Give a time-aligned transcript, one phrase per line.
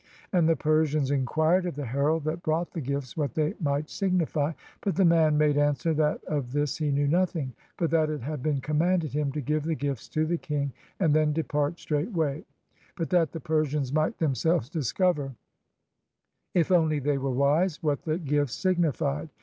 [0.33, 4.53] And the Persians inquired of the herald that brought the gifts what they might signify;
[4.81, 8.41] but the man made answer that of this he knew nothing, but that it had
[8.41, 12.43] been commanded him to give the gifts to the king and then depart straightway,
[12.97, 15.35] but that the Persians might themselves discover,
[16.55, 19.29] if only they were wise, what the gifts signified.